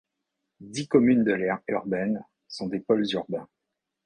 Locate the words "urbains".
3.11-3.47